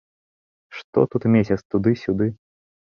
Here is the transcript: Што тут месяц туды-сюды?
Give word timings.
Што 0.79 1.05
тут 1.13 1.23
месяц 1.37 1.59
туды-сюды? 1.71 2.25